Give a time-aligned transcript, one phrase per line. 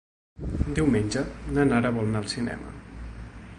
[0.79, 1.23] Diumenge
[1.57, 2.75] na Nara vol anar al cinema.